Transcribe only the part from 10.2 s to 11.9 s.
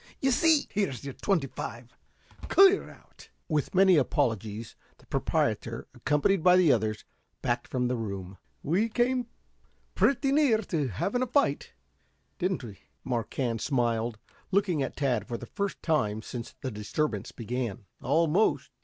near having a fight,